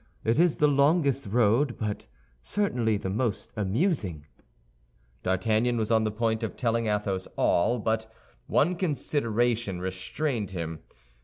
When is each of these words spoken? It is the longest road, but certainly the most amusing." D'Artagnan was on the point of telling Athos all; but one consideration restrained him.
It 0.23 0.39
is 0.39 0.57
the 0.57 0.67
longest 0.67 1.27
road, 1.27 1.77
but 1.77 2.07
certainly 2.41 2.97
the 2.97 3.11
most 3.11 3.53
amusing." 3.55 4.25
D'Artagnan 5.21 5.77
was 5.77 5.91
on 5.91 6.05
the 6.05 6.11
point 6.11 6.41
of 6.41 6.57
telling 6.57 6.87
Athos 6.87 7.27
all; 7.35 7.77
but 7.77 8.11
one 8.47 8.75
consideration 8.77 9.79
restrained 9.79 10.49
him. 10.49 10.79